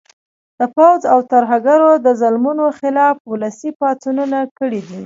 [0.59, 4.99] د پوځ او ترهګرو د ظلمونو خلاف ولسي پاڅونونه کړي دي